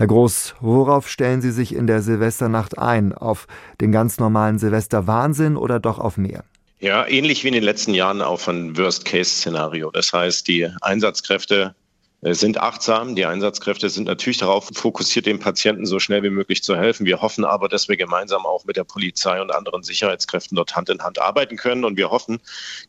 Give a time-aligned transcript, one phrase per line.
[0.00, 3.12] Herr Groß, worauf stellen Sie sich in der Silvesternacht ein?
[3.12, 3.46] Auf
[3.82, 6.44] den ganz normalen Silvesterwahnsinn oder doch auf mehr?
[6.78, 9.90] Ja, ähnlich wie in den letzten Jahren auf ein Worst-Case-Szenario.
[9.90, 11.74] Das heißt, die Einsatzkräfte
[12.22, 13.14] sind achtsam.
[13.14, 17.06] Die Einsatzkräfte sind natürlich darauf fokussiert, dem Patienten so schnell wie möglich zu helfen.
[17.06, 20.90] Wir hoffen aber, dass wir gemeinsam auch mit der Polizei und anderen Sicherheitskräften dort Hand
[20.90, 21.84] in Hand arbeiten können.
[21.84, 22.38] Und wir hoffen,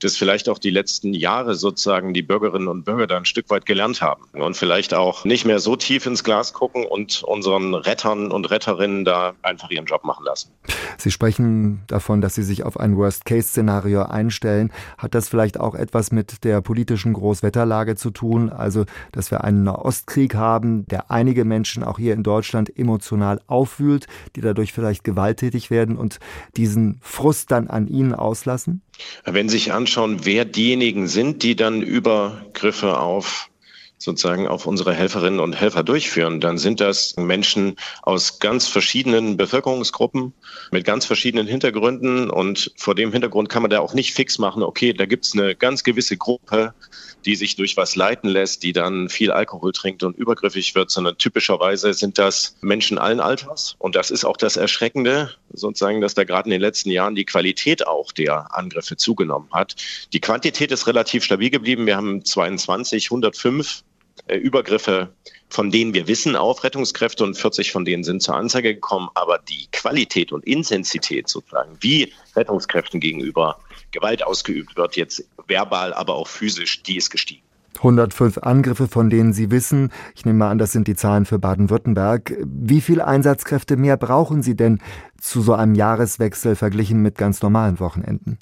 [0.00, 3.66] dass vielleicht auch die letzten Jahre sozusagen die Bürgerinnen und Bürger da ein Stück weit
[3.66, 8.32] gelernt haben und vielleicht auch nicht mehr so tief ins Glas gucken und unseren Rettern
[8.32, 10.50] und Retterinnen da einfach ihren Job machen lassen.
[10.98, 14.72] Sie sprechen davon, dass Sie sich auf ein Worst-Case-Szenario einstellen.
[14.98, 18.50] Hat das vielleicht auch etwas mit der politischen Großwetterlage zu tun?
[18.50, 24.06] Also, dass wir einen Nahostkrieg haben, der einige Menschen auch hier in Deutschland emotional aufwühlt,
[24.36, 26.20] die dadurch vielleicht gewalttätig werden und
[26.56, 28.82] diesen Frust dann an ihnen auslassen?
[29.24, 33.49] Wenn Sie sich anschauen, wer diejenigen sind, die dann Übergriffe auf
[34.00, 40.32] sozusagen auf unsere Helferinnen und Helfer durchführen, dann sind das Menschen aus ganz verschiedenen Bevölkerungsgruppen
[40.70, 44.62] mit ganz verschiedenen Hintergründen und vor dem Hintergrund kann man da auch nicht fix machen,
[44.62, 46.72] okay, da gibt's eine ganz gewisse Gruppe,
[47.26, 51.18] die sich durch was leiten lässt, die dann viel Alkohol trinkt und übergriffig wird, sondern
[51.18, 56.24] typischerweise sind das Menschen allen Alters und das ist auch das Erschreckende, sozusagen, dass da
[56.24, 59.76] gerade in den letzten Jahren die Qualität auch der Angriffe zugenommen hat.
[60.14, 61.86] Die Quantität ist relativ stabil geblieben.
[61.86, 63.89] Wir haben 22, 105 äh,
[64.28, 65.12] Übergriffe,
[65.48, 69.08] von denen wir wissen, auf Rettungskräfte und 40 von denen sind zur Anzeige gekommen.
[69.14, 73.58] Aber die Qualität und Intensität sozusagen, wie Rettungskräften gegenüber
[73.90, 77.42] Gewalt ausgeübt wird, jetzt verbal, aber auch physisch, die ist gestiegen.
[77.78, 79.90] 105 Angriffe, von denen Sie wissen.
[80.14, 82.36] Ich nehme mal an, das sind die Zahlen für Baden-Württemberg.
[82.44, 84.80] Wie viele Einsatzkräfte mehr brauchen Sie denn
[85.20, 88.38] zu so einem Jahreswechsel verglichen mit ganz normalen Wochenenden?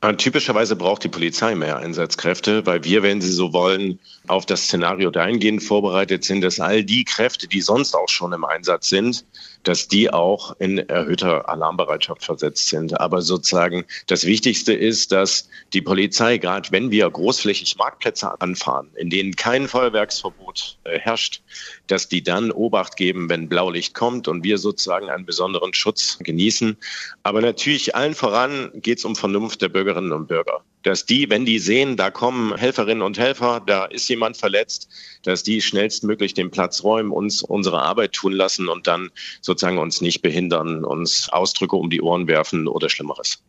[0.00, 4.64] Äh, typischerweise braucht die Polizei mehr Einsatzkräfte, weil wir, wenn Sie so wollen, auf das
[4.64, 9.24] Szenario dahingehend vorbereitet sind, dass all die Kräfte, die sonst auch schon im Einsatz sind,
[9.64, 13.00] dass die auch in erhöhter Alarmbereitschaft versetzt sind.
[13.00, 19.10] Aber sozusagen das Wichtigste ist, dass die Polizei, gerade wenn wir großflächig Marktplätze anfahren, in
[19.10, 21.42] denen kein Feuerwerksverbot äh, herrscht,
[21.86, 26.76] dass die dann Obacht geben, wenn Blaulicht kommt und wir sozusagen einen besonderen Schutz genießen.
[27.22, 30.62] Aber natürlich allen voran geht es um Vernunft der Bürgerinnen und Bürger.
[30.82, 34.88] Dass die, wenn die sehen, da kommen Helferinnen und Helfer, da ist jemand verletzt,
[35.24, 40.00] dass die schnellstmöglich den Platz räumen, uns unsere Arbeit tun lassen und dann sozusagen uns
[40.00, 43.42] nicht behindern, uns Ausdrücke um die Ohren werfen oder Schlimmeres.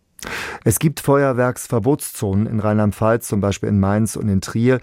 [0.63, 4.79] Es gibt Feuerwerksverbotszonen in Rheinland-Pfalz, zum Beispiel in Mainz und in Trier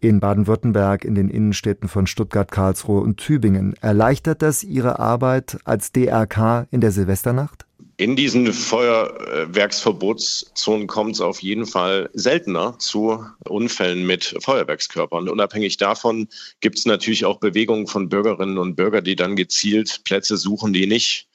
[0.00, 3.74] in Baden-Württemberg, in den Innenstädten von Stuttgart, Karlsruhe und Tübingen.
[3.80, 7.66] Erleichtert das Ihre Arbeit als DRK in der Silvesternacht?
[7.98, 15.30] In diesen Feuerwerksverbotszonen kommt es auf jeden Fall seltener zu Unfällen mit Feuerwerkskörpern.
[15.30, 16.28] Unabhängig davon
[16.60, 20.86] gibt es natürlich auch Bewegungen von Bürgerinnen und Bürgern, die dann gezielt Plätze suchen, die
[20.86, 21.26] nicht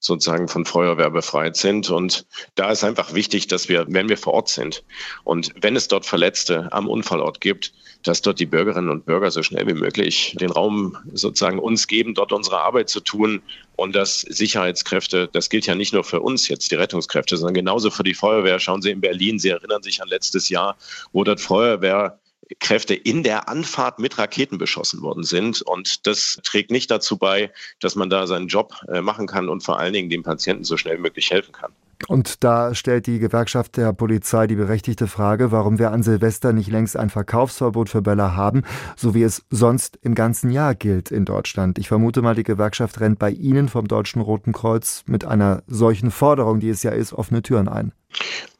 [0.00, 1.90] sozusagen von Feuerwehr befreit sind.
[1.90, 4.84] Und da ist einfach wichtig, dass wir, wenn wir vor Ort sind
[5.24, 7.72] und wenn es dort Verletzte am Unfallort gibt,
[8.04, 12.14] dass dort die Bürgerinnen und Bürger so schnell wie möglich den Raum sozusagen uns geben,
[12.14, 13.42] dort unsere Arbeit zu tun
[13.76, 17.90] und dass Sicherheitskräfte, das gilt ja nicht nur für uns jetzt, die Rettungskräfte, sondern genauso
[17.90, 18.60] für die Feuerwehr.
[18.60, 20.76] Schauen Sie in Berlin, Sie erinnern sich an letztes Jahr,
[21.12, 22.18] wo dort Feuerwehr
[22.60, 25.62] Kräfte in der Anfahrt mit Raketen beschossen worden sind.
[25.62, 29.62] Und das trägt nicht dazu bei, dass man da seinen Job äh, machen kann und
[29.62, 31.72] vor allen Dingen dem Patienten so schnell wie möglich helfen kann.
[32.06, 36.70] Und da stellt die Gewerkschaft der Polizei die berechtigte Frage, warum wir an Silvester nicht
[36.70, 38.62] längst ein Verkaufsverbot für Böller haben,
[38.96, 41.76] so wie es sonst im ganzen Jahr gilt in Deutschland.
[41.76, 46.12] Ich vermute mal, die Gewerkschaft rennt bei Ihnen vom Deutschen Roten Kreuz mit einer solchen
[46.12, 47.92] Forderung, die es ja ist, offene Türen ein.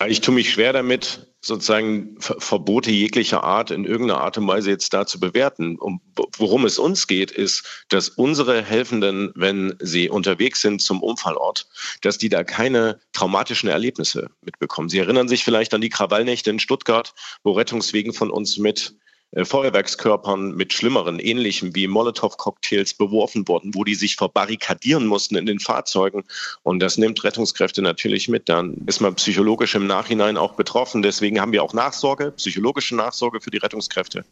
[0.06, 4.92] Ich tue mich schwer damit, sozusagen Verbote jeglicher Art in irgendeiner Art und Weise jetzt
[4.92, 5.78] da zu bewerten.
[5.78, 6.00] Um,
[6.36, 11.68] worum es uns geht, ist, dass unsere Helfenden, wenn sie unterwegs sind zum Unfallort,
[12.02, 14.88] dass die da keine traumatischen Erlebnisse mitbekommen.
[14.88, 18.96] Sie erinnern sich vielleicht an die Krawallnächte in Stuttgart, wo Rettungswegen von uns mit
[19.36, 25.60] Feuerwerkskörpern mit schlimmeren, ähnlichen wie Molotow-Cocktails beworfen wurden, wo die sich verbarrikadieren mussten in den
[25.60, 26.24] Fahrzeugen.
[26.62, 28.48] Und das nimmt Rettungskräfte natürlich mit.
[28.48, 31.02] Dann ist man psychologisch im Nachhinein auch betroffen.
[31.02, 34.24] Deswegen haben wir auch Nachsorge, psychologische Nachsorge für die Rettungskräfte.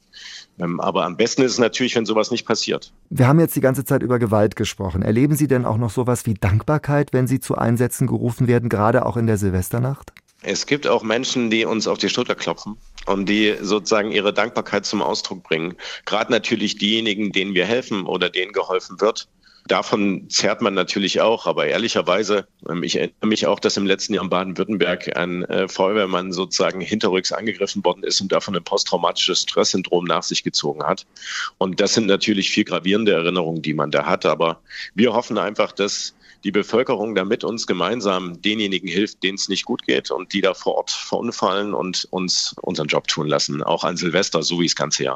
[0.59, 2.93] Ähm, aber am besten ist es natürlich, wenn sowas nicht passiert.
[3.11, 5.03] Wir haben jetzt die ganze Zeit über Gewalt gesprochen.
[5.03, 9.05] Erleben Sie denn auch noch sowas wie Dankbarkeit, wenn Sie zu Einsätzen gerufen werden, gerade
[9.05, 10.13] auch in der Silvesternacht?
[10.43, 12.77] Es gibt auch Menschen, die uns auf die Schulter klopfen
[13.07, 15.75] und die sozusagen ihre Dankbarkeit zum Ausdruck bringen.
[16.05, 19.29] Gerade natürlich diejenigen, denen wir helfen oder denen geholfen wird.
[19.69, 24.15] Davon zerrt man natürlich auch, aber ehrlicherweise, ähm, ich erinnere mich auch, dass im letzten
[24.15, 29.43] Jahr in Baden-Württemberg ein äh, Feuerwehrmann sozusagen hinterrücks angegriffen worden ist und davon ein posttraumatisches
[29.43, 31.07] Stresssyndrom nach sich gezogen hat.
[31.59, 34.27] Und das sind natürlich viel gravierende Erinnerungen, die man da hat.
[34.27, 34.61] Aber
[34.95, 36.15] wir hoffen einfach, dass
[36.45, 40.41] die Bevölkerung da mit uns gemeinsam denjenigen hilft, denen es nicht gut geht und die
[40.41, 44.67] da vor Ort verunfallen und uns unseren Job tun lassen, auch an Silvester, so wie
[44.67, 45.15] das ganze Jahr.